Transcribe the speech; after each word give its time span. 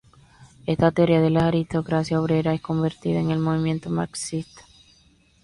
Esta 0.65 0.89
teoría 0.89 1.21
de 1.21 1.29
la 1.29 1.45
aristocracia 1.47 2.19
obrera 2.19 2.55
es 2.55 2.61
controvertida 2.61 3.19
en 3.19 3.29
el 3.29 3.37
movimiento 3.37 3.91
marxista. 3.91 4.63